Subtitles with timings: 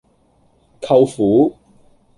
[0.81, 1.55] 舅父